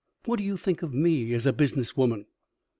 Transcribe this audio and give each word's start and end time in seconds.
What 0.25 0.37
do 0.37 0.43
you 0.43 0.57
think 0.57 0.81
of 0.81 0.95
me 0.95 1.31
as 1.35 1.45
a 1.45 1.53
business 1.53 1.95
woman?" 1.95 2.25